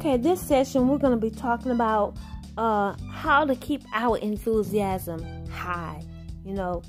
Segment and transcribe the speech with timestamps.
[0.00, 2.16] Okay, this session we're going to be talking about
[2.56, 6.02] uh, how to keep our enthusiasm high.
[6.42, 6.82] You know,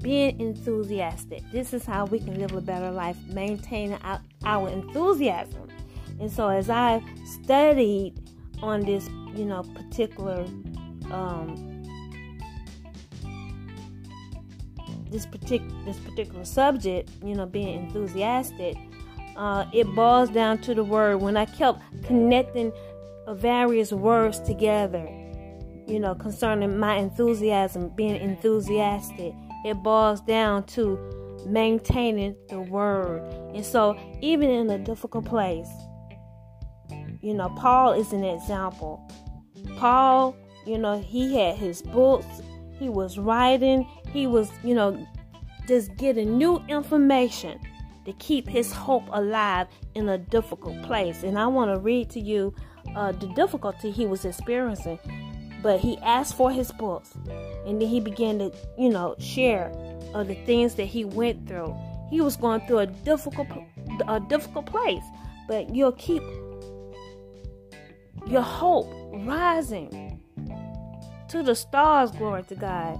[0.00, 1.42] being enthusiastic.
[1.50, 3.98] This is how we can live a better life, maintaining
[4.44, 5.70] our, enthusiasm.
[6.20, 8.14] And so, as I studied
[8.62, 10.46] on this, you know, particular
[11.10, 11.82] um,
[15.10, 18.76] this particular this particular subject, you know, being enthusiastic,
[19.36, 21.20] uh, it boils down to the word.
[21.20, 22.72] When I kept connecting
[23.28, 25.06] various words together,
[25.86, 30.98] you know, concerning my enthusiasm, being enthusiastic, it boils down to
[31.46, 33.22] maintaining the word.
[33.54, 35.68] And so, even in a difficult place,
[37.20, 39.08] you know, Paul is an example.
[39.76, 42.42] Paul, you know, he had his books,
[42.78, 45.06] he was writing, he was, you know,
[45.68, 47.58] just getting new information
[48.04, 51.22] to keep his hope alive in a difficult place.
[51.22, 52.54] And I want to read to you
[52.96, 54.98] uh, the difficulty he was experiencing.
[55.62, 57.14] But he asked for his books,
[57.66, 59.72] and then he began to, you know, share
[60.12, 61.72] of the things that he went through.
[62.10, 63.46] He was going through a difficult,
[64.08, 65.04] a difficult place,
[65.46, 66.22] but you'll keep
[68.26, 68.92] your hope
[69.24, 70.20] rising
[71.28, 72.10] to the stars.
[72.10, 72.98] Glory to God.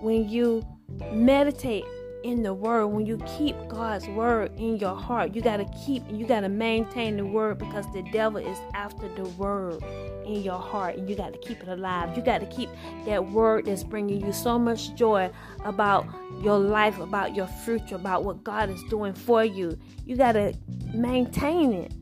[0.00, 0.62] When you
[1.10, 1.84] meditate
[2.24, 2.88] in the word.
[2.88, 6.48] When you keep god's word in your heart you got to keep you got to
[6.48, 9.82] maintain the word because the devil is after the word
[10.26, 10.96] in your heart.
[10.96, 12.16] And you got to keep it alive.
[12.16, 12.70] You got to keep
[13.04, 15.30] that word that's bringing you so much joy
[15.64, 16.06] about
[16.40, 19.78] your life about your future about what god is doing for you.
[20.04, 20.54] You got to
[20.92, 21.92] maintain it.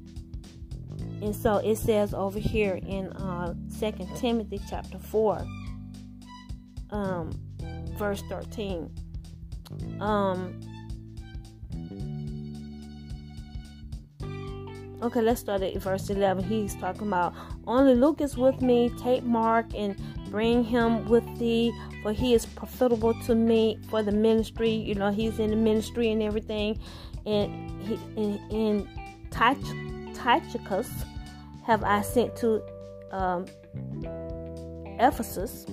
[1.21, 5.47] And so it says over here in uh, 2 timothy chapter 4
[6.91, 7.31] um,
[7.97, 8.91] verse 13
[10.01, 10.61] um
[15.03, 16.45] Okay, let's start at verse 11.
[16.45, 17.35] He's talking about
[17.67, 18.89] only Luke is with me.
[19.03, 20.01] Take Mark and
[20.31, 21.73] bring him with thee,
[22.05, 24.71] for he is profitable to me for the ministry.
[24.71, 26.79] You know, he's in the ministry and everything.
[27.27, 28.89] And he in, in
[29.33, 30.89] Tychicus
[31.65, 32.63] have I sent to
[33.11, 33.47] um,
[35.01, 35.67] Ephesus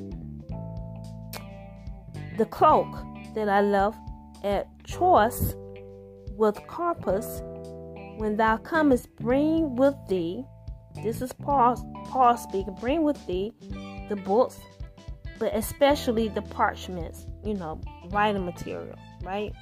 [2.40, 2.88] the cloak
[3.40, 3.98] that I left
[4.44, 5.56] at Troas
[6.36, 7.42] with Carpus,
[8.18, 10.44] when thou comest, bring with thee,
[11.04, 11.76] this is Paul,
[12.10, 13.54] Paul speaking, bring with thee
[14.10, 14.60] the books,
[15.38, 17.80] but especially the parchments, you know,
[18.10, 19.54] writing material, right?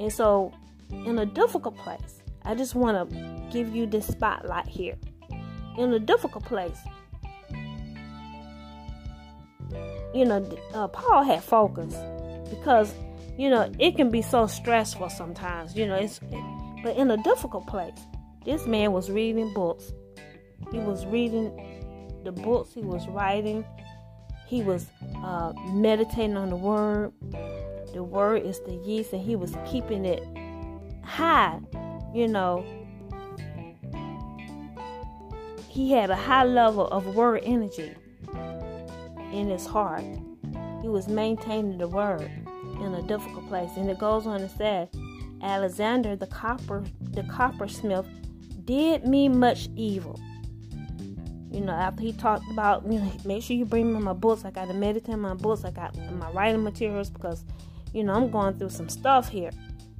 [0.00, 0.52] And so,
[0.90, 4.96] in a difficult place, I just want to give you this spotlight here.
[5.76, 6.78] In a difficult place,
[10.14, 11.94] you know, uh, Paul had focus
[12.50, 12.94] because,
[13.36, 16.20] you know, it can be so stressful sometimes, you know, it's,
[16.82, 17.98] but in a difficult place,
[18.44, 19.92] this man was reading books.
[20.72, 21.52] He was reading
[22.24, 23.64] the books he was writing.
[24.46, 24.86] He was
[25.22, 27.12] uh, meditating on the word.
[27.92, 30.22] The word is the yeast, and he was keeping it
[31.04, 31.60] high,
[32.14, 32.64] you know.
[35.68, 37.94] He had a high level of word energy
[39.32, 40.04] in his heart.
[40.82, 42.30] He was maintaining the word
[42.80, 43.70] in a difficult place.
[43.76, 44.88] And it goes on to say,
[45.42, 48.06] Alexander the copper the coppersmith
[48.64, 50.18] did me much evil.
[51.50, 54.44] You know, after he talked about, you know, make sure you bring me my books.
[54.44, 55.64] I got to meditate on my books.
[55.64, 57.44] I got my writing materials because,
[57.94, 59.50] you know, I'm going through some stuff here.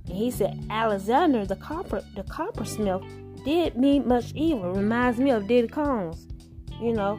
[0.06, 3.02] And he said, Alexander the copper the coppersmith
[3.44, 4.72] did me much evil.
[4.72, 6.26] Reminds me of Diddy Combs.
[6.80, 7.18] You know,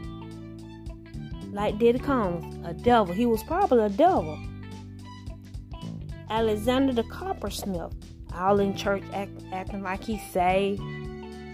[1.52, 3.14] like Diddy Combs, a devil.
[3.14, 4.38] He was probably a devil.
[6.30, 7.94] Alexander the coppersmith,
[8.34, 10.82] all in church act, acting like he saved.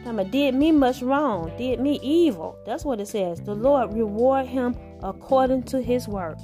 [0.04, 2.58] Time did me much wrong, did me evil.
[2.66, 3.42] That's what it says.
[3.42, 6.44] The Lord reward him according to his works.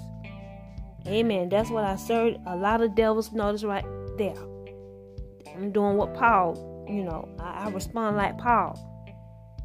[1.06, 1.50] Amen.
[1.50, 2.38] That's what I served.
[2.48, 3.86] A lot of devils notice right
[4.18, 4.36] there.
[5.56, 8.88] I'm doing what Paul, you know, I, I respond like Paul.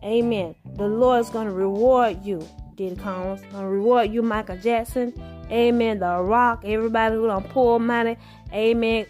[0.05, 0.55] Amen.
[0.75, 3.43] The Lord's going to reward you Diddy Combs.
[3.51, 5.13] Gonna reward you, Michael Jackson.
[5.51, 5.99] Amen.
[5.99, 6.63] The Rock.
[6.65, 8.17] Everybody who don't pull money.
[8.53, 9.07] Amen.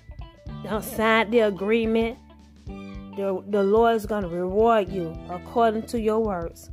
[0.62, 2.18] Don't sign the agreement.
[2.66, 6.70] The, the Lord is gonna reward you according to your words.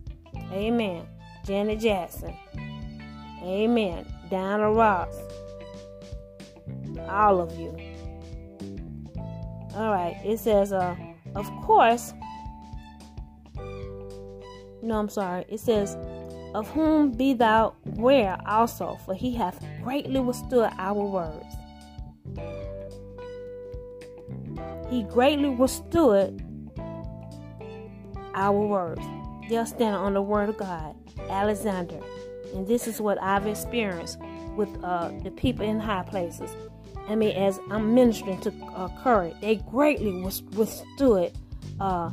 [0.52, 1.08] Amen.
[1.46, 2.36] Janet Jackson.
[3.42, 4.06] Amen.
[4.30, 5.16] Diana Ross.
[7.10, 7.76] All of you.
[9.76, 10.18] All right.
[10.24, 10.96] It says, uh,
[11.36, 12.14] of course.
[14.82, 15.46] No, I'm sorry.
[15.48, 15.98] It says,
[16.54, 21.56] of whom be thou ware also, for he hath greatly withstood our words.
[24.90, 26.44] He greatly withstood
[28.36, 29.02] our words.
[29.50, 30.96] They're standing on the word of God.
[31.30, 32.00] Alexander.
[32.54, 34.20] And this is what I've experienced
[34.56, 36.52] with uh, the people in high places.
[37.08, 41.32] I mean, as I'm ministering to uh, Curry, they greatly withstood
[41.80, 42.12] uh,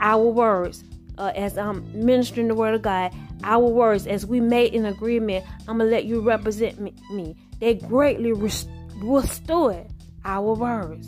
[0.00, 0.84] our words.
[1.20, 3.12] Uh, as I'm ministering the word of God,
[3.44, 6.94] our words, as we made an agreement, I'm gonna let you represent me.
[7.12, 7.36] me.
[7.58, 9.86] They greatly withstood
[10.24, 11.06] our words.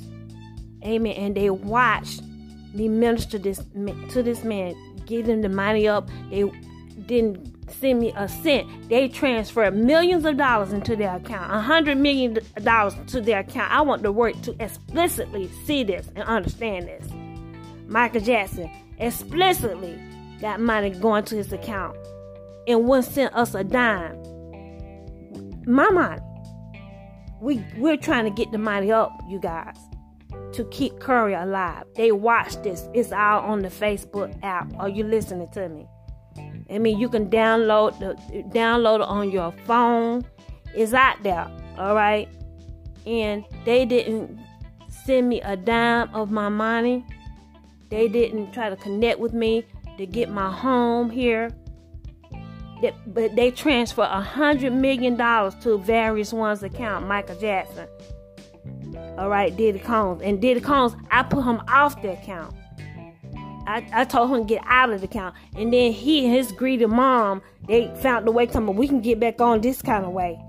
[0.85, 1.13] Amen.
[1.13, 2.21] And they watched
[2.75, 3.63] me minister this
[4.11, 4.75] to this man,
[5.07, 6.11] give him the money up.
[6.29, 6.45] They
[7.07, 8.69] didn't send me a cent.
[8.91, 13.73] They transferred millions of dollars into their account, a hundred million dollars to their account.
[13.73, 17.09] I want the world to explicitly see this and understand this.
[17.87, 20.01] Michael Jackson explicitly
[20.41, 21.97] got money going to his account
[22.67, 24.21] and wouldn't send us a dime.
[25.67, 26.21] My money.
[27.41, 29.77] We we're trying to get the money up, you guys,
[30.53, 31.85] to keep Curry alive.
[31.97, 32.89] They watch this.
[32.95, 34.73] It's all on the Facebook app.
[34.79, 35.87] Are you listening to me?
[36.71, 38.15] I mean, you can download the
[38.57, 40.25] download it on your phone.
[40.75, 42.29] It's out there, all right.
[43.07, 44.41] And they didn't
[45.05, 47.05] send me a dime of my money.
[47.93, 49.67] They didn't try to connect with me
[49.99, 51.51] to get my home here.
[53.07, 57.07] But they transfer a hundred million dollars to various ones' account.
[57.07, 57.87] Michael Jackson,
[59.19, 62.55] all right, Diddy Combs, and Diddy Combs, I put him off the account.
[63.67, 65.35] I, I told him to get out of the account.
[65.55, 69.03] And then he and his greedy mom, they found the way to me, we can
[69.03, 70.41] get back on this kind of way.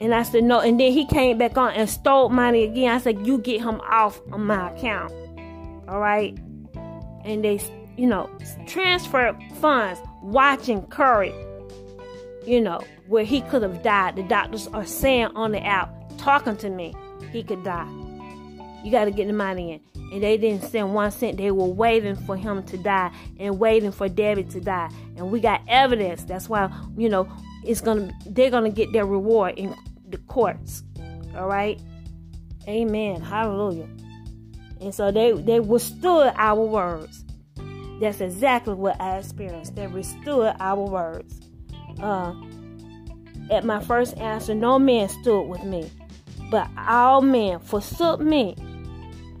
[0.00, 0.60] And I said, no.
[0.60, 2.94] And then he came back on and stole money again.
[2.94, 5.12] I said, you get him off of my account.
[5.92, 6.36] All right.
[7.24, 7.60] And they,
[7.98, 8.30] you know,
[8.66, 11.34] transfer funds, watching Curry,
[12.46, 14.16] you know, where he could have died.
[14.16, 16.94] The doctors are saying on the app, talking to me,
[17.30, 17.88] he could die.
[18.82, 19.80] You got to get the money in
[20.12, 21.36] and they didn't send one cent.
[21.36, 24.90] They were waiting for him to die and waiting for Debbie to die.
[25.16, 26.24] And we got evidence.
[26.24, 27.30] That's why, you know,
[27.64, 29.74] it's gonna they're gonna get their reward in
[30.08, 30.82] the courts.
[31.36, 31.80] All right.
[32.66, 33.20] Amen.
[33.20, 33.88] Hallelujah.
[34.82, 37.24] And so they they withstood our words.
[38.00, 39.76] That's exactly what I experienced.
[39.76, 41.40] They withstood our words.
[42.00, 42.34] Uh,
[43.50, 45.90] at my first answer, no man stood with me,
[46.50, 48.56] but all men forsook me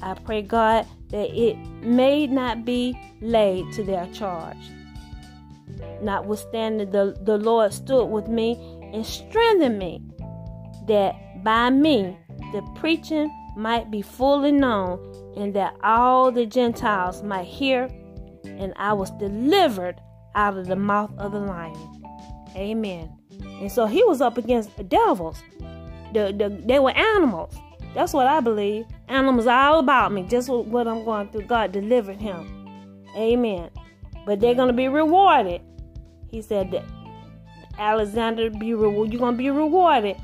[0.02, 4.56] I pray, God, that it may not be laid to their charge.
[6.02, 8.58] Notwithstanding, the, the Lord stood with me
[8.92, 10.02] and strengthened me,
[10.88, 12.18] that by me
[12.52, 14.98] the preaching might be fully known,
[15.36, 17.88] and that all the Gentiles might hear,
[18.44, 20.00] and I was delivered
[20.34, 22.04] out of the mouth of the lion.
[22.56, 23.10] Amen.
[23.60, 25.42] And so he was up against the devils.
[26.12, 27.54] The, the, they were animals.
[27.94, 28.86] That's what I believe.
[29.08, 30.22] Animals all about me.
[30.24, 31.42] Just what I'm going through.
[31.42, 33.06] God delivered him.
[33.16, 33.70] Amen.
[34.24, 35.60] But they're going to be rewarded.
[36.30, 36.84] He said that
[37.78, 39.12] Alexander be rewarded.
[39.12, 40.16] You're going to be rewarded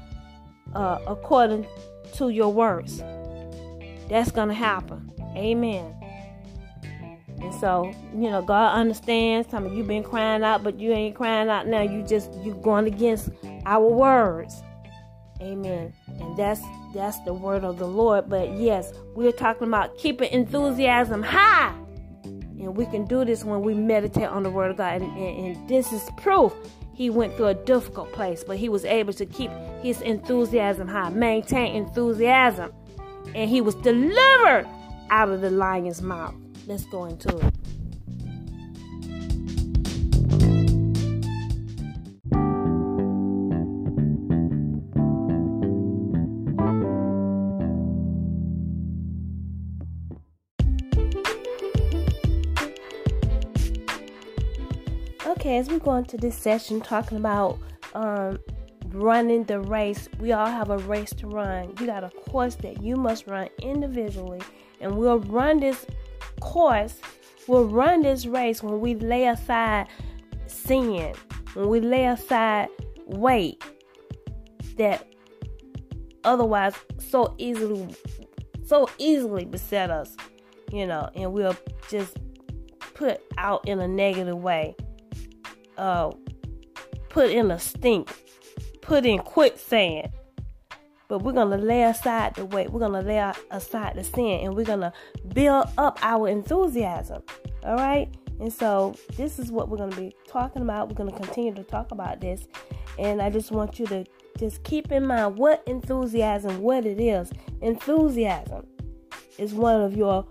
[0.75, 1.67] uh, according
[2.15, 3.03] to your works.
[4.09, 5.11] That's going to happen.
[5.37, 5.95] Amen.
[7.41, 9.49] And so, you know, God understands.
[9.51, 11.83] Some of you been crying out, but you ain't crying out now.
[11.83, 13.31] You just you going against
[13.65, 14.63] our words.
[15.41, 15.93] Amen.
[16.21, 16.61] And that's
[16.95, 18.29] that's the word of the Lord.
[18.29, 21.73] But yes, we're talking about keeping enthusiasm high.
[22.25, 25.01] And we can do this when we meditate on the word of God.
[25.01, 26.53] And, and, and this is proof
[26.99, 31.11] he went through a difficult place, but he was able to keep his enthusiasm high,
[31.11, 32.73] maintain enthusiasm.
[33.35, 34.67] And he was delivered
[35.11, 36.35] out of the lion's mouth.
[36.67, 37.55] Let's go into it.
[55.27, 57.59] Okay, as we go into this session talking about
[57.95, 58.39] um,
[58.93, 61.75] running the race, we all have a race to run.
[61.81, 64.41] You got a course that you must run individually,
[64.81, 65.87] and we'll run this
[66.41, 67.01] course,
[67.47, 69.89] we'll run this race when we lay aside
[70.47, 71.15] sin,
[71.55, 72.69] when we lay aside
[73.07, 73.63] weight
[74.77, 75.07] that
[76.25, 77.95] otherwise so easily
[78.65, 80.15] so easily beset us,
[80.71, 81.57] you know, and we'll
[81.89, 82.19] just
[82.93, 84.77] put out in a negative way
[85.79, 86.11] uh,
[87.09, 88.13] put in a stink,
[88.89, 90.11] put in quicksand.
[91.09, 92.71] But we're going to lay aside the weight.
[92.71, 94.93] We're going to lay aside the sin and we're going to
[95.33, 97.23] build up our enthusiasm.
[97.65, 98.09] All right?
[98.41, 100.89] And so this is what we're going to be talking about.
[100.89, 102.47] We're going to continue to talk about this.
[102.99, 104.05] And I just want you to
[104.39, 107.31] just keep in mind what enthusiasm, what it is.
[107.61, 108.67] Enthusiasm
[109.39, 110.27] is one of your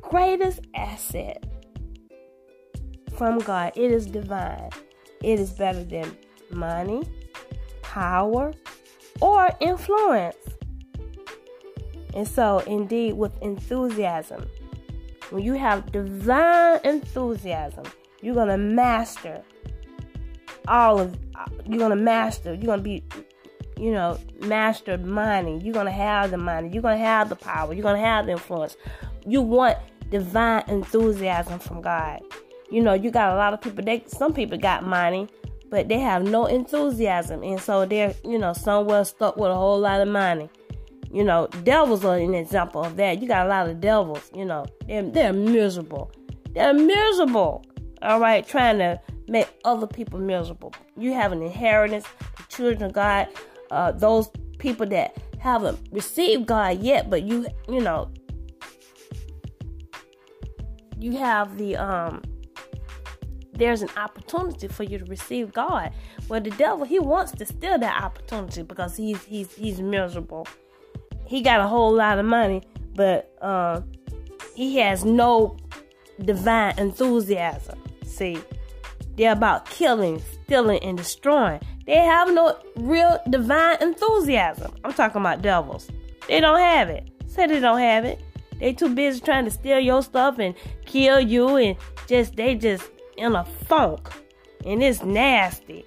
[0.00, 1.46] greatest assets
[3.16, 3.72] from God.
[3.74, 4.70] It is divine.
[5.22, 6.16] It is better than
[6.50, 7.02] money,
[7.90, 8.52] power,
[9.20, 10.36] or influence.
[12.14, 14.48] And so, indeed, with enthusiasm,
[15.30, 17.84] when you have divine enthusiasm,
[18.22, 19.42] you're to master
[20.68, 21.18] all of,
[21.66, 23.02] you're to master, you're to be,
[23.76, 25.58] you know, mastered money.
[25.58, 26.70] You're to have the money.
[26.72, 27.72] You're to have the power.
[27.74, 28.76] You're to have the influence.
[29.26, 29.78] You want
[30.10, 32.20] divine enthusiasm from God.
[32.70, 35.28] You know, you got a lot of people, they, some people got money,
[35.70, 37.42] but they have no enthusiasm.
[37.42, 40.50] And so they're, you know, somewhere stuck with a whole lot of money.
[41.12, 43.20] You know, devils are an example of that.
[43.20, 46.12] You got a lot of devils, you know, they're, they're miserable.
[46.52, 47.64] They're miserable,
[48.02, 50.74] all right, trying to make other people miserable.
[50.96, 52.04] You have an inheritance,
[52.36, 53.28] the children of God,
[53.70, 58.10] uh, those people that haven't received God yet, but you, you know,
[60.98, 62.22] you have the, um,
[63.60, 65.92] there's an opportunity for you to receive God.
[66.28, 70.46] Well, the devil, he wants to steal that opportunity because he's he's he's miserable
[71.30, 72.60] he got a whole lot of money,
[72.96, 73.82] but uh,
[74.56, 75.56] he has no
[76.20, 77.80] divine enthusiasm.
[78.04, 78.36] See,
[79.16, 81.60] they're about killing, stealing, and destroying.
[81.86, 84.74] They have no real divine enthusiasm.
[84.82, 85.88] I'm talking about devils.
[86.26, 87.08] They don't have it.
[87.28, 88.20] Say they don't have it.
[88.58, 91.76] They too busy trying to steal your stuff and kill you and
[92.08, 92.90] just they just
[93.20, 94.08] in a funk.
[94.64, 95.84] And it's nasty.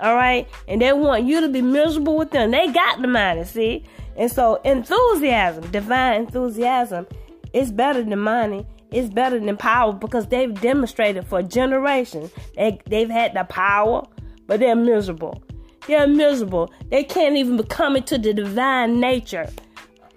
[0.00, 0.48] All right?
[0.68, 2.50] And they want you to be miserable with them.
[2.50, 3.84] They got the money, see?
[4.16, 7.06] And so enthusiasm, divine enthusiasm,
[7.52, 8.66] is better than money.
[8.90, 12.30] It's better than power because they've demonstrated for generations.
[12.56, 14.04] They, they've had the power,
[14.46, 15.42] but they're miserable.
[15.86, 16.72] They're miserable.
[16.90, 19.48] They can't even come into the divine nature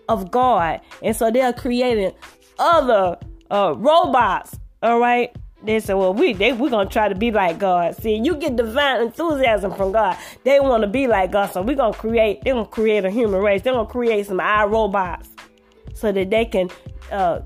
[0.10, 0.82] of God.
[1.02, 2.14] And so they're creating
[2.58, 3.18] other
[3.52, 7.58] uh, robots, all right, they said, well, we they we're gonna try to be like
[7.58, 7.96] God.
[7.96, 10.18] See, you get divine enthusiasm from God.
[10.44, 12.44] They want to be like God, so we're gonna create.
[12.44, 13.62] They're gonna create a human race.
[13.62, 15.30] They're gonna create some eye robots
[15.94, 16.70] so that they can,
[17.12, 17.42] uh,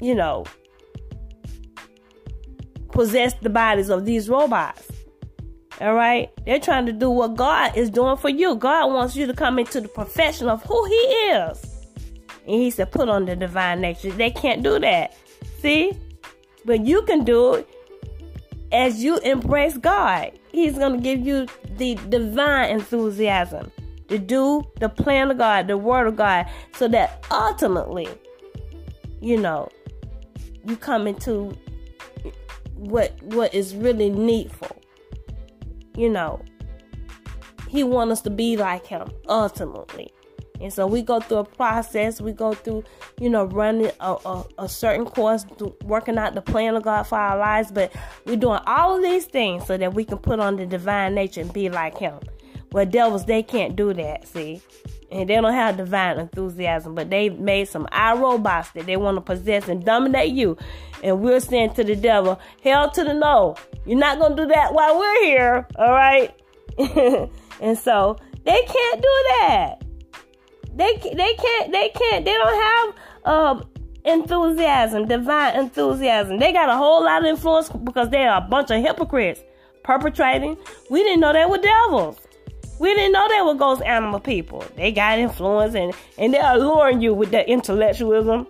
[0.00, 0.44] you know,
[2.92, 4.86] possess the bodies of these robots.
[5.80, 8.54] All right, they're trying to do what God is doing for you.
[8.54, 11.86] God wants you to come into the profession of who He is,
[12.46, 14.10] and He said, put on the divine nature.
[14.10, 15.16] They can't do that.
[15.60, 15.92] See,
[16.66, 17.68] but you can do it
[18.72, 20.32] as you embrace God.
[20.50, 21.46] He's going to give you
[21.76, 23.70] the divine enthusiasm
[24.08, 28.08] to do the plan of God, the word of God, so that ultimately,
[29.20, 29.68] you know,
[30.64, 31.56] you come into
[32.74, 34.76] what what is really needful.
[35.96, 36.42] You know,
[37.68, 40.12] he wants us to be like him ultimately.
[40.60, 42.20] And so we go through a process.
[42.20, 42.84] We go through,
[43.20, 45.44] you know, running a, a, a, certain course,
[45.84, 47.70] working out the plan of God for our lives.
[47.70, 47.92] But
[48.24, 51.40] we're doing all of these things so that we can put on the divine nature
[51.40, 52.18] and be like Him.
[52.72, 54.60] Well, devils, they can't do that, see?
[55.10, 59.20] And they don't have divine enthusiasm, but they've made some iRobots that they want to
[59.20, 60.56] possess and dominate you.
[61.02, 63.56] And we're saying to the devil, hell to the no.
[63.84, 66.34] You're not going to do that while we're here, all right?
[67.60, 69.85] and so they can't do that.
[70.76, 73.64] They they can't they can't they don't have uh,
[74.04, 76.38] enthusiasm, divine enthusiasm.
[76.38, 79.40] They got a whole lot of influence because they are a bunch of hypocrites
[79.82, 80.56] perpetrating.
[80.90, 82.18] We didn't know they were devils.
[82.78, 84.62] We didn't know they were ghost animal people.
[84.76, 88.46] They got influence and, and they're alluring you with their intellectualism.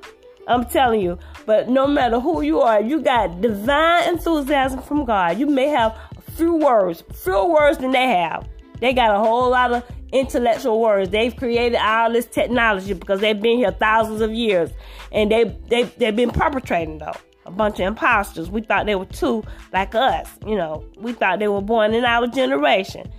[0.48, 1.18] I'm telling you.
[1.44, 5.38] But no matter who you are, you got divine enthusiasm from God.
[5.38, 5.96] You may have
[6.32, 8.48] few words, fewer words than they have.
[8.80, 11.10] They got a whole lot of intellectual words.
[11.10, 14.70] They've created all this technology because they've been here thousands of years,
[15.12, 17.14] and they they they've been perpetrating though
[17.46, 18.50] a bunch of imposters.
[18.50, 20.84] We thought they were two like us, you know.
[20.98, 23.10] We thought they were born in our generation,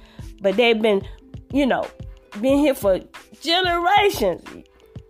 [0.42, 1.08] but they've been,
[1.52, 1.88] you know,
[2.42, 3.00] been here for
[3.42, 4.44] generations,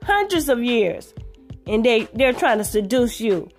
[0.03, 1.13] hundreds of years,
[1.65, 3.49] and they they're trying to seduce you.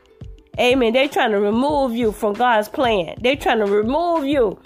[0.58, 0.92] Amen.
[0.92, 3.16] They're trying to remove you from God's plan.
[3.20, 4.58] They're trying to remove you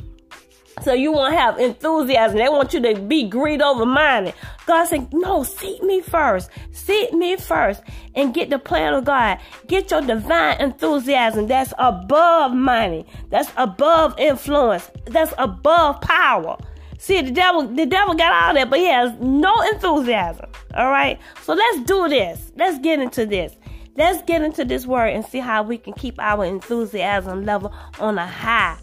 [0.82, 2.38] so you won't have enthusiasm.
[2.38, 4.32] They want you to be greed over money.
[4.66, 6.50] God said, no, seek me first.
[6.72, 7.82] Seek me first
[8.14, 9.38] and get the plan of God.
[9.66, 13.06] Get your divine enthusiasm that's above money.
[13.30, 14.90] That's above influence.
[15.06, 16.58] That's above power.
[16.98, 20.46] See, the devil, the devil got all that, but he has no enthusiasm.
[20.74, 21.18] All right.
[21.42, 22.52] So let's do this.
[22.56, 23.56] Let's get into this.
[23.96, 28.18] Let's get into this word and see how we can keep our enthusiasm level on
[28.18, 28.78] a high.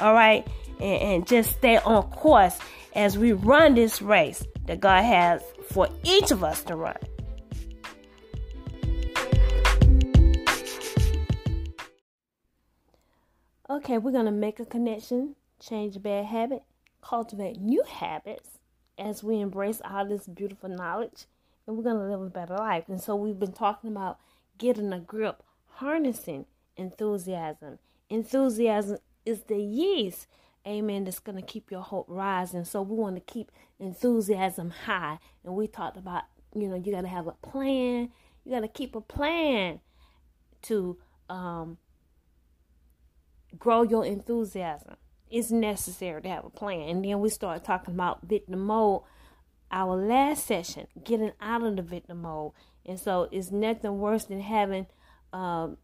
[0.00, 0.46] All right
[0.80, 2.58] and, and just stay on course
[2.94, 6.96] as we run this race that God has for each of us to run.
[13.68, 16.62] Okay, we're going to make a connection, change a bad habit,
[17.00, 18.58] cultivate new habits
[18.98, 21.24] as we embrace all this beautiful knowledge,
[21.66, 22.84] and we're going to live a better life.
[22.88, 24.18] And so we've been talking about
[24.58, 25.42] getting a grip,
[25.76, 27.78] harnessing enthusiasm.
[28.10, 30.26] Enthusiasm is the yeast,
[30.66, 32.64] amen, that's going to keep your hope rising.
[32.64, 35.18] So we want to keep enthusiasm high.
[35.44, 38.10] And we talked about, you know, you got to have a plan.
[38.44, 39.80] You got to keep a plan
[40.62, 41.78] to um,
[43.58, 44.96] grow your enthusiasm.
[45.30, 46.88] It's necessary to have a plan.
[46.88, 49.02] And then we start talking about victim mode.
[49.70, 52.52] Our last session, getting out of the victim mode.
[52.86, 54.86] And so it's nothing worse than having
[55.32, 55.78] um,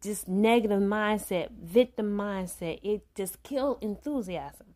[0.00, 2.80] this negative mindset, victim mindset.
[2.82, 4.66] It just kills enthusiasm.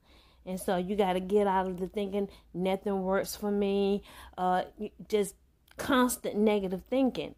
[0.46, 4.02] And so you got to get out of the thinking nothing works for me,
[4.36, 4.64] uh,
[5.08, 5.34] just
[5.78, 7.34] constant negative thinking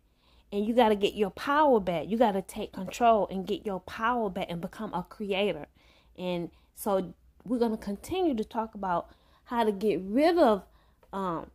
[0.52, 2.08] and you got to get your power back.
[2.08, 5.66] You got to take control and get your power back and become a creator.
[6.16, 7.14] And so
[7.44, 9.10] we're going to continue to talk about
[9.44, 10.62] how to get rid of
[11.12, 11.50] um,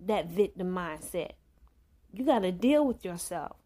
[0.00, 1.32] that victim mindset.
[2.12, 3.56] You got to deal with yourself.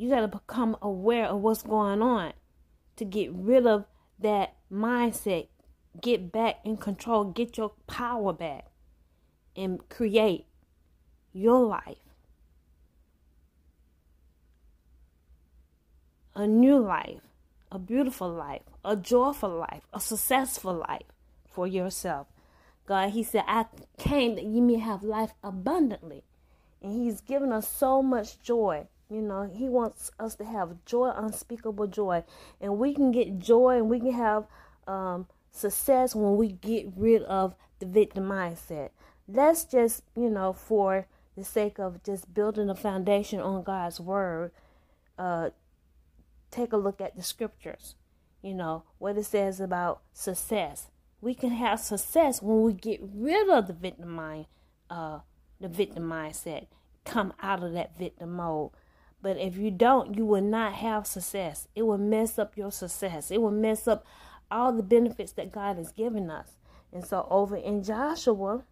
[0.00, 2.32] You got to become aware of what's going on
[2.96, 3.84] to get rid of
[4.18, 5.48] that mindset.
[6.00, 8.68] Get back in control, get your power back,
[9.54, 10.46] and create
[11.34, 11.98] your life
[16.34, 17.20] a new life,
[17.70, 21.02] a beautiful life, a joyful life, a successful life
[21.46, 22.26] for yourself.
[22.86, 23.66] God, He said, I
[23.98, 26.24] came that you may have life abundantly.
[26.80, 28.86] And He's given us so much joy.
[29.10, 32.24] You know, He wants us to have joy, unspeakable joy.
[32.60, 34.46] And we can get joy and we can have
[34.86, 38.90] um, success when we get rid of the victim mindset.
[39.26, 41.06] Let's just, you know, for
[41.36, 44.52] the sake of just building a foundation on God's word,
[45.18, 45.50] uh,
[46.50, 47.94] take a look at the scriptures.
[48.42, 50.88] You know, what it says about success.
[51.20, 54.46] We can have success when we get rid of the victim mind,
[54.88, 55.20] uh,
[55.60, 56.68] the victim mindset,
[57.04, 58.70] come out of that victim mode.
[59.22, 61.68] But if you don't, you will not have success.
[61.74, 63.30] It will mess up your success.
[63.30, 64.06] It will mess up
[64.50, 66.56] all the benefits that God has given us.
[66.92, 68.64] And so over in Joshua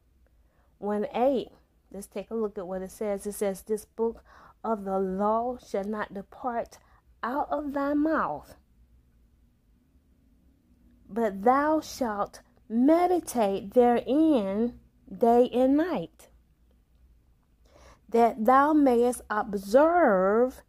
[0.79, 1.49] 1 8,
[1.93, 3.27] let's take a look at what it says.
[3.27, 4.25] It says, This book
[4.65, 6.79] of the law shall not depart
[7.23, 8.57] out of thy mouth,
[11.09, 14.79] but thou shalt meditate therein
[15.17, 16.28] day and night,
[18.09, 20.63] that thou mayest observe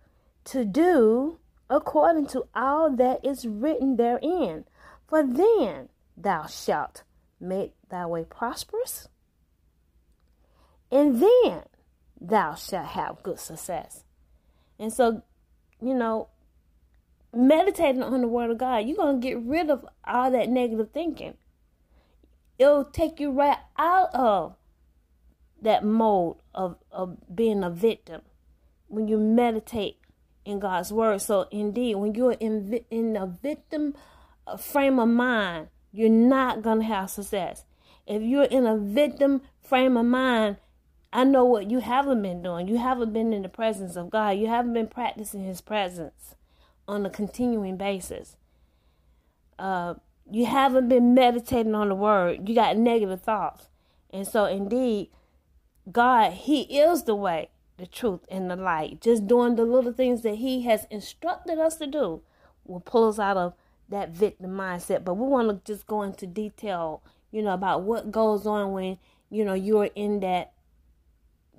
[0.45, 4.65] to do according to all that is written therein.
[5.07, 7.03] For then thou shalt
[7.39, 9.07] make thy way prosperous,
[10.91, 11.63] and then
[12.19, 14.03] thou shalt have good success.
[14.77, 15.23] And so,
[15.81, 16.27] you know,
[17.33, 20.89] meditating on the word of God, you're going to get rid of all that negative
[20.91, 21.35] thinking.
[22.57, 24.55] It'll take you right out of
[25.61, 28.21] that mode of, of being a victim
[28.87, 29.97] when you meditate
[30.45, 31.21] in God's word.
[31.21, 33.95] So, indeed, when you're in, in a victim
[34.47, 37.65] uh, frame of mind, you're not to have success.
[38.05, 40.57] If you're in a victim frame of mind,
[41.11, 42.67] I know what you haven't been doing.
[42.67, 44.31] You haven't been in the presence of God.
[44.31, 46.35] You haven't been practicing His presence
[46.87, 48.35] on a continuing basis.
[49.57, 49.95] Uh,
[50.31, 52.47] you haven't been meditating on the word.
[52.47, 53.67] You got negative thoughts.
[54.11, 55.09] And so, indeed,
[55.91, 59.01] God, He is the way, the truth, and the light.
[59.01, 62.21] Just doing the little things that He has instructed us to do
[62.65, 63.53] will pull us out of
[63.89, 65.03] that victim mindset.
[65.03, 68.97] But we want to just go into detail, you know, about what goes on when,
[69.29, 70.53] you know, you're in that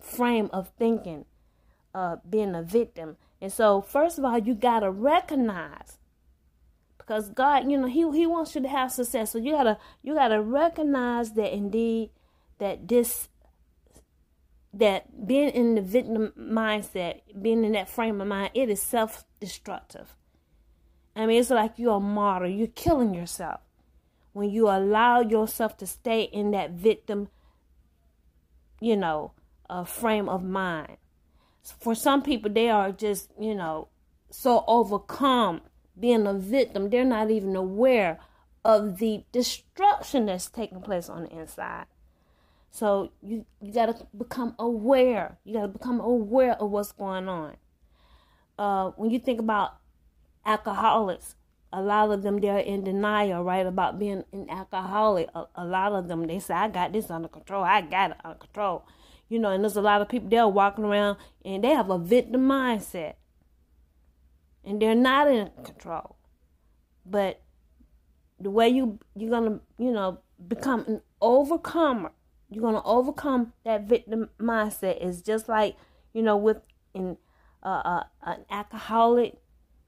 [0.01, 1.25] frame of thinking,
[1.95, 3.17] uh, being a victim.
[3.41, 5.99] And so, first of all, you got to recognize
[7.11, 9.33] because God, you know, he he wants you to have success.
[9.33, 12.11] So you got to you got to recognize that indeed
[12.59, 13.29] that this
[14.73, 20.15] that being in the victim mindset, being in that frame of mind, it is self-destructive.
[21.17, 22.47] I mean, it's like you're a martyr.
[22.47, 23.61] You're killing yourself
[24.33, 27.29] when you allow yourself to stay in that victim,
[28.81, 29.33] you know,
[29.69, 30.97] uh, frame of mind
[31.63, 33.89] for some people, they are just, you know,
[34.31, 35.61] so overcome
[35.99, 38.19] being a victim, they're not even aware
[38.65, 41.87] of the destruction that's taking place on the inside.
[42.71, 45.39] So you you got to become aware.
[45.45, 47.57] You got to become aware of what's going on.
[48.59, 49.79] Uh, when you think about
[50.47, 51.35] alcoholics,
[51.73, 55.29] a lot of them they're in denial, right, about being an alcoholic.
[55.35, 57.65] A, a lot of them they say, "I got this under control.
[57.65, 58.85] I got it under control."
[59.29, 61.99] You know, and there's a lot of people they're walking around and they have a
[61.99, 63.15] victim mindset.
[64.65, 66.17] and they're not in control.
[67.07, 67.41] But
[68.39, 72.13] the way you you're gonna you know become an overcomer,
[72.51, 75.03] you're gonna overcome that victim mindset.
[75.03, 75.77] Is just like
[76.13, 76.59] you know with
[76.95, 77.17] in
[77.63, 79.37] uh, uh, an alcoholic,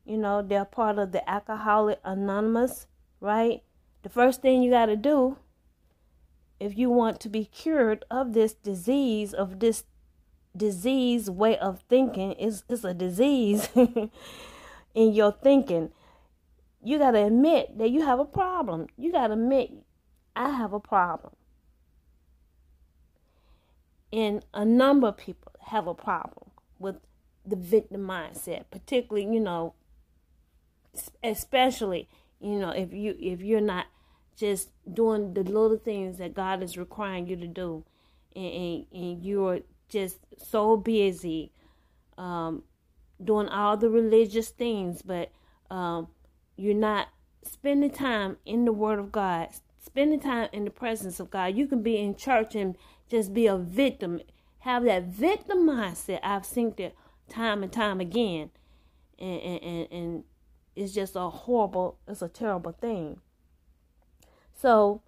[0.05, 2.87] you know they're part of the alcoholic anonymous,
[3.21, 3.63] right?
[4.03, 5.37] The first thing you got to do
[6.63, 9.83] if you want to be cured of this disease of this
[10.57, 13.69] disease way of thinking is it's a disease
[14.95, 15.91] in your thinking
[16.85, 19.73] you got to admit that you have a problem you got to admit
[20.37, 21.33] i have a problem
[24.13, 26.97] and a number of people have a problem with
[27.47, 29.75] the victim mindset particularly you know
[31.25, 32.09] especially
[32.41, 33.87] you know if you if you're not
[34.37, 37.85] just doing the little things that god is requiring you to do
[38.35, 41.53] and, and, and you're just so busy
[42.17, 42.63] um,
[43.23, 45.31] doing all the religious things, but
[45.71, 46.09] um,
[46.57, 47.09] you're not
[47.45, 49.49] spending time in the Word of God,
[49.79, 51.57] spending time in the presence of God.
[51.57, 52.77] You can be in church and
[53.13, 54.21] just be a victim,
[54.61, 56.19] have that victim mindset.
[56.23, 56.95] I've seen that
[57.29, 58.51] time and time again,
[59.19, 60.25] and and, and, and
[60.75, 63.21] it's just a horrible, it's a terrible thing.
[64.55, 65.03] So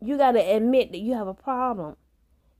[0.00, 1.96] you got to admit that you have a problem.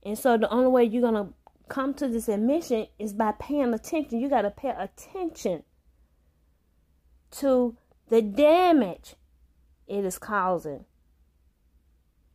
[0.03, 1.33] And so the only way you're going to
[1.67, 4.19] come to this admission is by paying attention.
[4.19, 5.63] You got to pay attention
[7.31, 7.75] to
[8.09, 9.15] the damage
[9.87, 10.85] it is causing.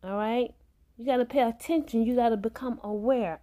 [0.03, 0.53] All right?
[1.01, 2.05] You got to pay attention.
[2.05, 3.41] You got to become aware.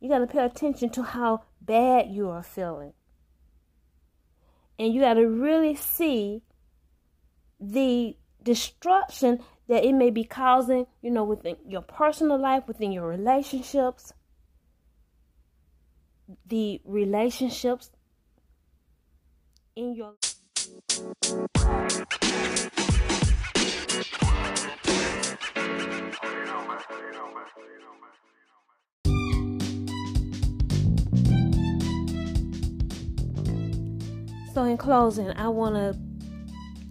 [0.00, 2.92] You got to pay attention to how bad you are feeling.
[4.78, 6.42] And you got to really see
[7.58, 13.08] the destruction that it may be causing, you know, within your personal life, within your
[13.08, 14.12] relationships
[16.46, 17.90] the relationships
[19.76, 20.14] in your
[34.54, 35.98] So, in closing, I want to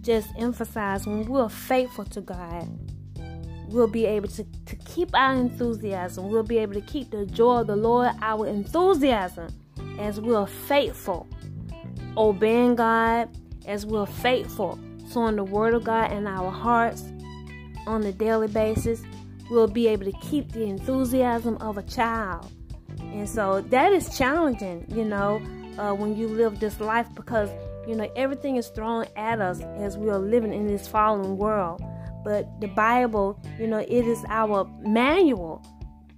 [0.02, 2.68] just emphasize when we're faithful to God,
[3.68, 6.28] we'll be able to, to keep our enthusiasm.
[6.28, 9.48] We'll be able to keep the joy of the Lord, our enthusiasm,
[9.98, 11.26] as we're faithful,
[12.18, 13.30] obeying God,
[13.66, 17.04] as we're faithful, sowing the word of God in our hearts
[17.86, 19.02] on a daily basis.
[19.50, 22.50] We'll be able to keep the enthusiasm of a child.
[23.00, 25.42] And so that is challenging, you know,
[25.78, 27.50] uh, when you live this life because,
[27.86, 31.82] you know, everything is thrown at us as we are living in this fallen world
[32.24, 35.62] but the Bible, you know, it is our manual.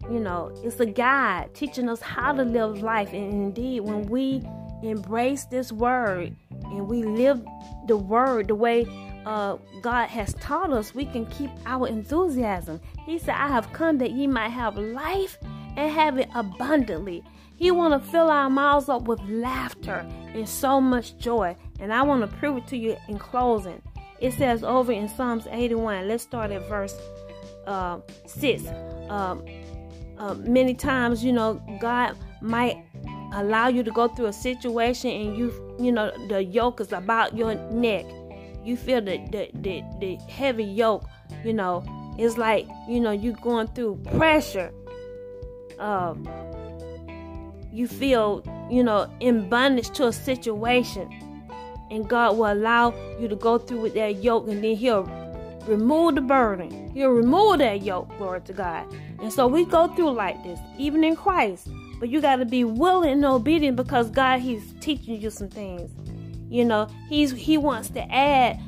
[0.09, 3.13] You know, it's a guide teaching us how to live life.
[3.13, 4.43] And indeed, when we
[4.85, 6.37] embrace this word
[6.67, 7.45] and we live
[7.89, 8.87] the word the way
[9.27, 12.81] uh, God has taught us, we can keep our enthusiasm.
[13.05, 15.37] He said, I have come that ye might have life
[15.77, 17.25] and have it abundantly.
[17.57, 21.57] He want to fill our mouths up with laughter and so much joy.
[21.81, 23.83] And I want to prove it to you in closing.
[24.21, 26.95] It says over in Psalms 81, let's start at verse
[27.67, 28.65] uh, 6.
[28.65, 29.37] Uh,
[30.19, 32.85] uh, many times, you know, God might
[33.33, 37.37] allow you to go through a situation and you, you know, the yoke is about
[37.37, 38.07] your neck.
[38.67, 41.05] You feel the, the, the, the heavy yoke,
[41.45, 41.85] you know,
[42.19, 44.73] it's like, you know, you're going through pressure.
[45.79, 46.29] Um,
[47.73, 51.11] you feel, you know, in bondage to a situation
[51.91, 55.05] and God will allow you to go through with that yoke, and then He'll
[55.67, 56.91] remove the burden.
[56.93, 58.87] He'll remove that yoke, glory to God.
[59.21, 61.69] And so we go through like this, even in Christ.
[61.99, 65.91] But you got to be willing and obedient because God, He's teaching you some things.
[66.49, 68.61] You know, He's He wants to add,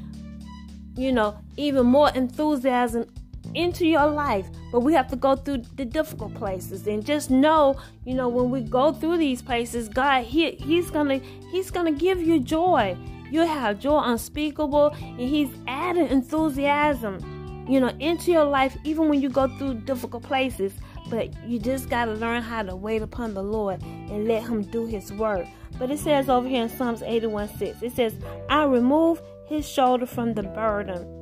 [0.96, 3.06] you know, even more enthusiasm
[3.54, 4.46] into your life.
[4.70, 8.50] But we have to go through the difficult places and just know, you know, when
[8.50, 12.96] we go through these places, God, He He's gonna He's gonna give you joy.
[13.30, 19.20] You have joy unspeakable, and He's adding enthusiasm, you know, into your life, even when
[19.20, 20.72] you go through difficult places.
[21.10, 24.86] But you just gotta learn how to wait upon the Lord and let Him do
[24.86, 25.46] His work.
[25.78, 28.14] But it says over here in Psalms 81 6, it says,
[28.48, 31.18] I remove his shoulder from the burden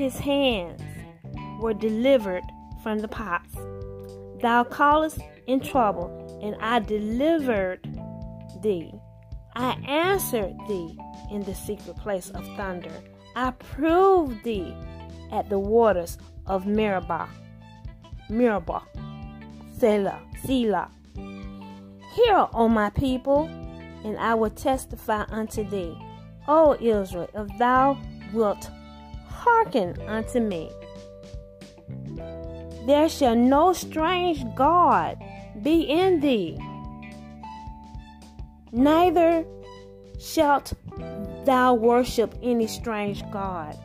[0.00, 0.80] his hands
[1.60, 2.42] were delivered
[2.82, 3.54] from the pots.
[4.40, 7.86] Thou callest in trouble, and I delivered
[8.62, 8.94] thee.
[9.54, 10.98] I answered thee
[11.30, 12.92] in the secret place of thunder.
[13.36, 14.74] I proved thee
[15.30, 16.16] at the waters
[16.46, 17.28] of Meribah.
[18.30, 18.82] Meribah.
[19.78, 20.22] Selah.
[20.46, 20.90] Selah.
[22.12, 23.44] Hear, O my people,
[24.04, 25.96] and I will testify unto thee.
[26.48, 27.96] O Israel, if thou
[28.32, 28.68] wilt
[29.28, 30.70] hearken unto me,
[32.86, 35.22] there shall no strange God
[35.62, 36.58] be in thee,
[38.72, 39.44] neither
[40.18, 40.72] shalt
[41.44, 43.78] thou worship any strange God.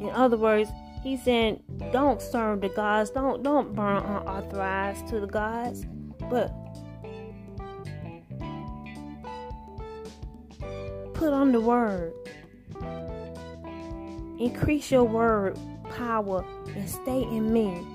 [0.00, 0.70] In other words,
[1.02, 5.84] he's saying, don't serve the gods, don't don't burn unauthorized to the gods,
[6.32, 6.50] but
[11.12, 12.14] put on the word.
[14.40, 15.58] Increase your word
[15.94, 16.42] power
[16.74, 17.86] and stay in me.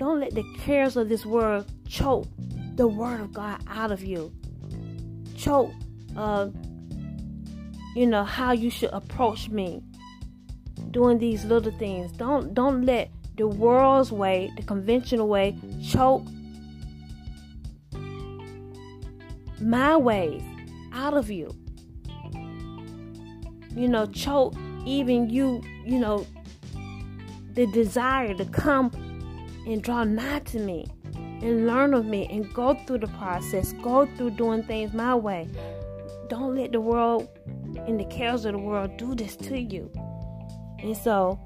[0.00, 2.26] Don't let the cares of this world choke
[2.74, 4.32] the word of God out of you.
[5.36, 5.70] Choke,
[6.16, 6.48] uh,
[7.94, 9.80] you know how you should approach me.
[10.90, 12.10] Doing these little things.
[12.12, 15.56] Don't don't let the world's way, the conventional way,
[15.88, 16.24] choke
[19.62, 20.42] my ways
[20.92, 21.54] out of you.
[23.74, 26.26] You know, choke even you, you know,
[27.54, 28.90] the desire to come
[29.66, 34.06] and draw nigh to me and learn of me and go through the process, go
[34.16, 35.48] through doing things my way.
[36.28, 37.28] Don't let the world
[37.86, 39.90] and the cares of the world do this to you.
[40.78, 41.38] And so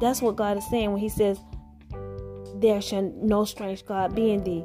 [0.00, 1.38] that's what God is saying when He says,
[2.56, 4.64] There shall no strange God be in thee,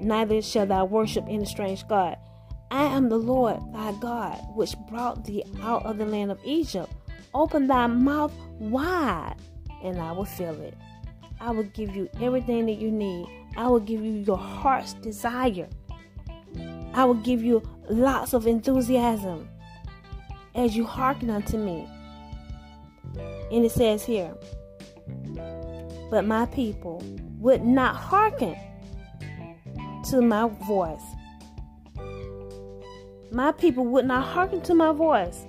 [0.00, 2.16] neither shall thou worship any strange God.
[2.70, 6.92] I am the Lord thy God, which brought thee out of the land of Egypt.
[7.34, 9.36] Open thy mouth wide
[9.82, 10.74] and I will fill it.
[11.40, 13.26] I will give you everything that you need.
[13.56, 15.68] I will give you your heart's desire.
[16.92, 19.48] I will give you lots of enthusiasm
[20.54, 21.88] as you hearken unto me.
[23.50, 24.34] And it says here,
[26.10, 27.02] but my people
[27.38, 28.56] would not hearken
[30.04, 31.02] to my voice.
[33.32, 35.46] My people would not hearken to my voice.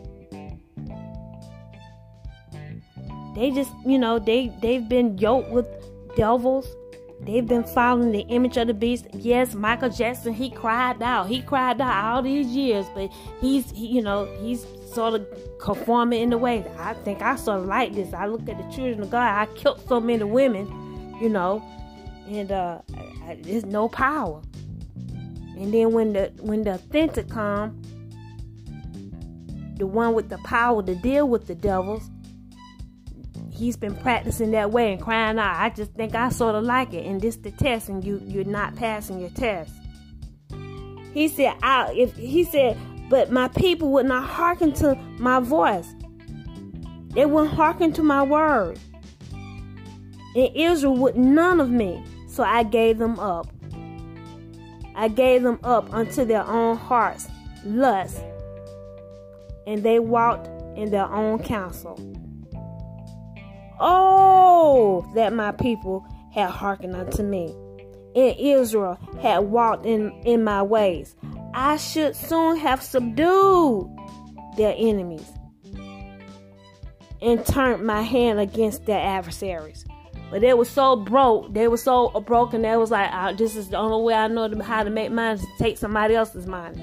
[3.36, 5.66] They just, you know, they they've been yoked with
[6.16, 6.68] devils.
[7.22, 9.06] They've been following the image of the beast.
[9.14, 11.28] Yes, Michael Jackson, he cried out.
[11.28, 15.28] He cried out all these years, but he's, he, you know, he's sort of
[15.60, 16.66] conforming in the way.
[16.80, 18.12] I think I sort of like this.
[18.14, 19.22] I look at the children of God.
[19.22, 21.64] I killed so many women, you know,
[22.28, 22.80] and uh,
[23.44, 24.42] there's no power.
[25.58, 27.82] And then when the when the authentic come,
[29.78, 32.10] the one with the power to deal with the devils,
[33.52, 35.56] he's been practicing that way and crying out.
[35.56, 37.06] I just think I sort of like it.
[37.06, 39.72] And this the test, and you you're not passing your test.
[41.14, 42.78] He said, "I if he said,
[43.10, 45.94] but my people would not hearken to my voice.
[47.10, 48.80] They wouldn't hearken to my word.
[50.34, 52.02] And Israel would none of me.
[52.32, 53.48] So I gave them up.
[54.96, 57.28] I gave them up unto their own hearts,
[57.66, 58.24] lust,
[59.68, 62.00] and they walked in their own counsel.
[63.82, 67.54] Oh, that my people had hearkened unto me,
[68.16, 71.18] and Israel had walked in, in my ways.
[71.54, 73.90] I should soon have subdued
[74.56, 75.30] their enemies
[77.22, 79.84] and turned my hand against their adversaries.
[80.32, 83.68] But they were so broke, they were so broken, they was like, oh, this is
[83.68, 86.82] the only way I know how to make money to take somebody else's money.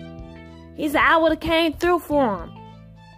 [0.76, 2.52] He said, I would have came through for him.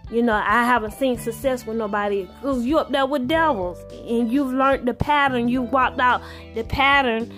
[0.09, 4.31] You know, I haven't seen success with nobody because you up there with devils and
[4.31, 5.49] you've learned the pattern.
[5.49, 6.21] You've walked out
[6.55, 7.31] the pattern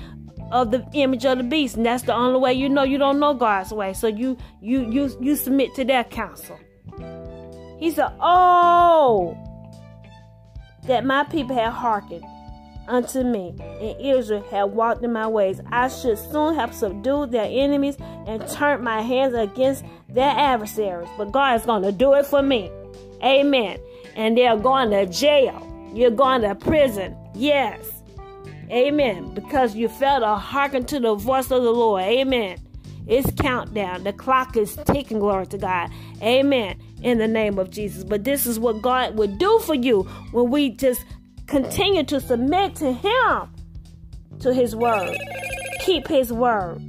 [0.51, 3.19] of the image of the beast, and that's the only way you know you don't
[3.19, 3.93] know God's way.
[3.93, 6.58] So you you you you submit to their counsel.
[7.79, 9.38] He said, "Oh,
[10.88, 12.23] that my people had hearkened
[12.87, 15.61] unto me, and Israel had walked in my ways.
[15.71, 21.09] I should soon have subdued their enemies and turned my hands against their adversaries.
[21.17, 22.71] But God is going to do it for me.
[23.23, 23.79] Amen.
[24.15, 25.69] And they're going to jail.
[25.93, 27.15] You're going to prison.
[27.33, 28.03] Yes.
[28.69, 29.33] Amen.
[29.33, 32.03] Because you failed to hearken to the voice of the Lord.
[32.03, 32.57] Amen.
[33.05, 34.03] It's countdown.
[34.03, 35.19] The clock is ticking.
[35.19, 35.91] Glory to God.
[36.21, 36.81] Amen.
[37.01, 38.03] In the name of Jesus.
[38.03, 41.03] But this is what God would do for you when we just
[41.47, 43.49] continue to submit to Him,
[44.39, 45.17] to His word.
[45.82, 46.82] Keep His word.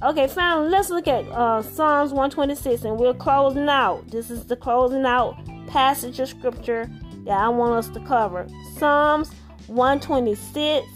[0.00, 4.08] Okay, family, let's look at uh, Psalms 126 and we're closing out.
[4.08, 6.88] This is the closing out passage of scripture
[7.24, 8.46] that I want us to cover.
[8.76, 9.32] Psalms
[9.66, 10.86] 126.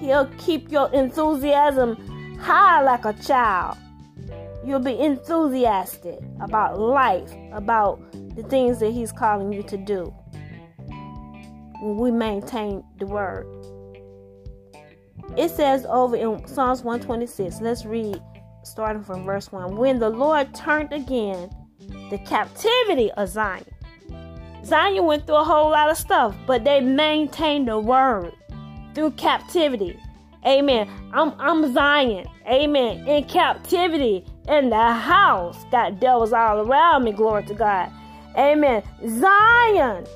[0.00, 1.96] He'll keep your enthusiasm
[2.38, 3.76] high like a child.
[4.64, 8.00] You'll be enthusiastic about life, about
[8.38, 10.14] the things that He's calling you to do.
[11.80, 13.46] When we maintain the word.
[15.36, 18.22] it says over in Psalms 126, let's read
[18.62, 19.76] starting from verse 1.
[19.76, 21.50] When the Lord turned again
[22.10, 23.64] the captivity of Zion,
[24.64, 28.32] Zion went through a whole lot of stuff, but they maintained the word
[28.94, 29.98] through captivity.
[30.46, 30.88] Amen.
[31.12, 32.26] I'm, I'm Zion.
[32.46, 33.06] Amen.
[33.08, 35.64] In captivity in the house.
[35.72, 37.12] Got devils all around me.
[37.12, 37.92] Glory to God.
[38.36, 38.82] Amen.
[39.18, 40.06] Zion.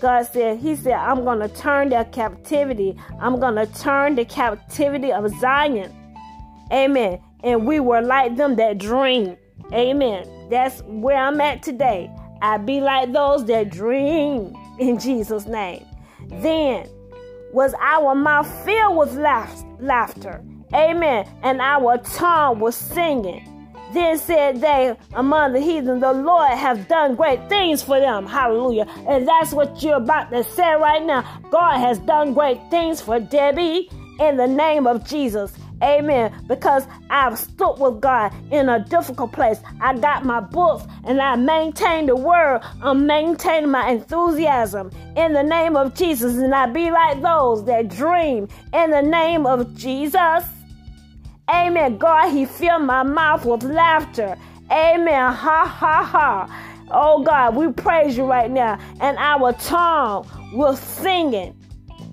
[0.00, 2.96] God said, He said, I'm going to turn their captivity.
[3.20, 5.94] I'm going to turn the captivity of Zion.
[6.72, 7.20] Amen.
[7.42, 9.36] And we were like them that dream.
[9.72, 10.48] Amen.
[10.50, 12.10] That's where I'm at today.
[12.42, 15.84] I be like those that dream in Jesus' name.
[16.28, 16.88] Then
[17.52, 20.44] was our mouth filled with laughter.
[20.74, 21.28] Amen.
[21.42, 23.55] And our tongue was singing.
[23.96, 28.26] Then said they among the heathen, The Lord have done great things for them.
[28.26, 28.86] Hallelujah.
[29.08, 31.22] And that's what you're about to say right now.
[31.50, 33.88] God has done great things for Debbie
[34.20, 35.54] in the name of Jesus.
[35.82, 36.30] Amen.
[36.46, 39.60] Because I've stood with God in a difficult place.
[39.80, 42.60] I got my books and I maintain the word.
[42.82, 46.36] I'm maintaining my enthusiasm in the name of Jesus.
[46.36, 50.44] And I be like those that dream in the name of Jesus.
[51.50, 51.98] Amen.
[51.98, 54.36] God, He filled my mouth with laughter.
[54.70, 55.32] Amen.
[55.32, 56.66] Ha ha ha.
[56.90, 58.78] Oh God, we praise you right now.
[59.00, 61.56] And our tongue will singing.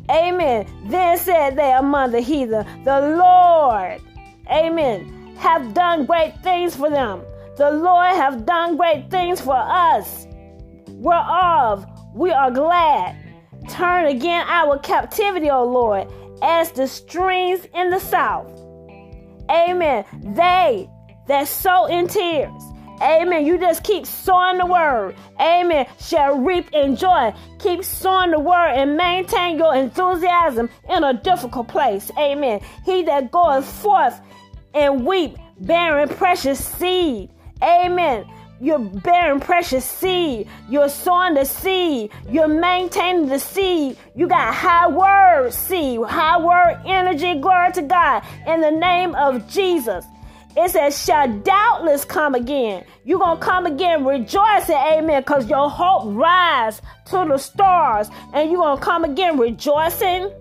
[0.09, 0.67] Amen.
[0.85, 4.01] Then said they among the heathen, The Lord,
[4.51, 7.21] amen, have done great things for them.
[7.57, 10.27] The Lord have done great things for us,
[10.87, 13.15] whereof we are glad.
[13.69, 16.07] Turn again our captivity, O Lord,
[16.41, 18.62] as the streams in the south.
[19.49, 20.05] Amen.
[20.35, 20.89] They
[21.27, 23.45] that sow in tears Amen.
[23.45, 25.15] You just keep sowing the word.
[25.39, 25.85] Amen.
[25.99, 27.33] Shall reap in joy.
[27.59, 32.11] Keep sowing the word and maintain your enthusiasm in a difficult place.
[32.17, 32.61] Amen.
[32.85, 34.21] He that goeth forth
[34.73, 37.29] and weep, bearing precious seed.
[37.61, 38.25] Amen.
[38.63, 40.47] You're bearing precious seed.
[40.69, 42.11] You're sowing the seed.
[42.29, 43.97] You're maintaining the seed.
[44.15, 47.41] You got high word seed, high word energy.
[47.41, 48.23] Glory to God.
[48.47, 50.05] In the name of Jesus.
[50.55, 52.85] It says, shall doubtless come again.
[53.03, 58.07] You're going to come again rejoicing, amen, because your hope rise to the stars.
[58.33, 60.31] And you're going to come again rejoicing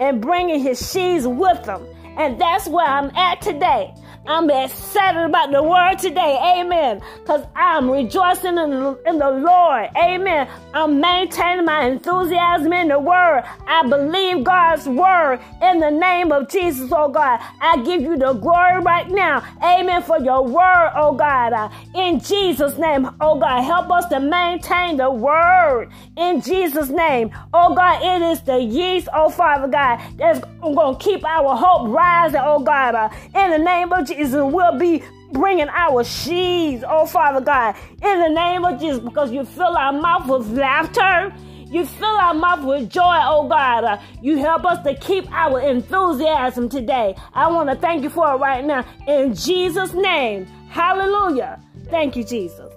[0.00, 1.86] and bringing his sheaves with them.
[2.16, 3.94] And that's where I'm at today.
[4.28, 6.38] I'm excited about the word today.
[6.58, 7.00] Amen.
[7.20, 9.88] Because I'm rejoicing in, in the Lord.
[9.96, 10.46] Amen.
[10.74, 13.42] I'm maintaining my enthusiasm in the word.
[13.66, 17.40] I believe God's word in the name of Jesus, oh God.
[17.62, 19.42] I give you the glory right now.
[19.62, 20.02] Amen.
[20.02, 21.54] For your word, oh God.
[21.54, 23.62] Uh, in Jesus' name, oh God.
[23.62, 25.88] Help us to maintain the word
[26.18, 27.30] in Jesus' name.
[27.54, 31.88] Oh God, it is the yeast, oh Father God, that's going to keep our hope
[31.88, 32.94] rising, oh God.
[32.94, 34.17] Uh, in the name of Jesus.
[34.18, 39.30] Jesus will be bringing our sheaves, oh Father God, in the name of Jesus, because
[39.30, 41.32] you fill our mouth with laughter.
[41.70, 43.84] You fill our mouth with joy, oh God.
[43.84, 47.14] Uh, you help us to keep our enthusiasm today.
[47.34, 48.84] I want to thank you for it right now.
[49.06, 50.46] In Jesus' name.
[50.70, 51.60] Hallelujah.
[51.90, 52.72] Thank you, Jesus.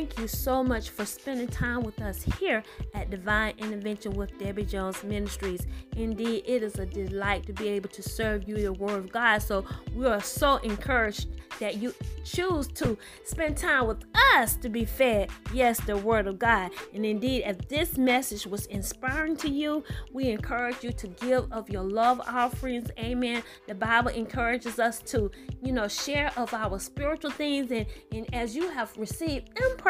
[0.00, 2.62] Thank you so much for spending time with us here
[2.94, 5.66] at Divine Intervention with Debbie Jones Ministries.
[5.94, 9.42] Indeed, it is a delight to be able to serve you the Word of God.
[9.42, 11.26] So we are so encouraged
[11.58, 11.92] that you
[12.24, 14.02] choose to spend time with
[14.34, 16.70] us to be fed, yes, the Word of God.
[16.94, 19.84] And indeed, if this message was inspiring to you,
[20.14, 22.90] we encourage you to give of your love offerings.
[22.98, 23.42] Amen.
[23.68, 25.30] The Bible encourages us to,
[25.62, 27.70] you know, share of our spiritual things.
[27.70, 29.89] And, and as you have received impartation,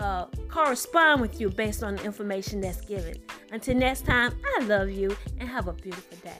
[0.00, 3.14] uh, correspond with you based on the information that's given.
[3.52, 6.36] Until next time, I love you and have a beautiful day.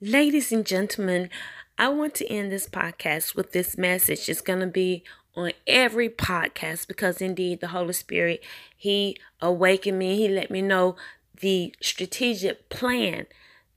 [0.00, 1.28] Ladies and gentlemen,
[1.76, 4.28] I want to end this podcast with this message.
[4.28, 8.42] It's going to be on every podcast because indeed the Holy Spirit,
[8.76, 10.16] He awakened me.
[10.16, 10.96] He let me know
[11.40, 13.26] the strategic plan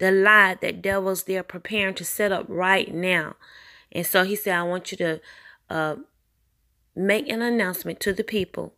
[0.02, 3.36] the lie that devils they're preparing to set up right now.
[3.92, 5.22] And so he said, I want you to
[5.70, 5.96] uh,
[6.96, 8.74] make an announcement to the people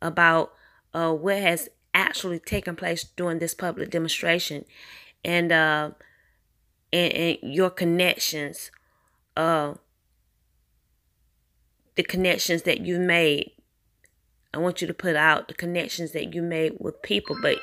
[0.00, 0.52] about
[0.94, 4.64] uh, what has actually taken place during this public demonstration
[5.24, 5.90] and uh,
[6.92, 8.70] and, and your connections,
[9.36, 9.74] uh,
[11.96, 13.50] the connections that you made.
[14.54, 17.58] I want you to put out the connections that you made with people, but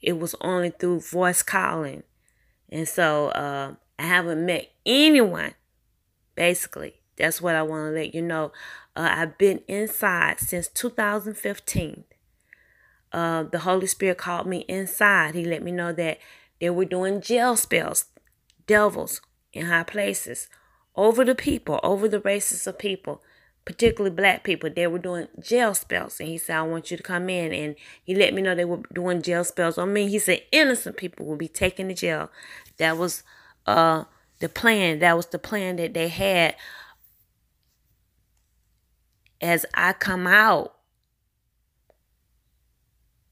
[0.00, 2.02] it was only through voice calling.
[2.68, 5.54] And so uh, I haven't met anyone,
[6.34, 7.00] basically.
[7.16, 8.52] That's what I want to let you know.
[8.96, 12.04] Uh, I've been inside since 2015.
[13.12, 15.34] Uh, the Holy Spirit called me inside.
[15.34, 16.18] He let me know that
[16.60, 18.06] they were doing jail spells,
[18.66, 19.20] devils
[19.52, 20.48] in high places,
[20.94, 23.22] over the people, over the races of people
[23.64, 26.18] particularly black people, they were doing jail spells.
[26.20, 27.52] And he said, I want you to come in.
[27.52, 30.08] And he let me know they were doing jail spells on me.
[30.08, 32.30] He said, innocent people will be taken to jail.
[32.78, 33.22] That was
[33.66, 34.04] uh,
[34.38, 34.98] the plan.
[35.00, 36.56] That was the plan that they had.
[39.40, 40.74] As I come out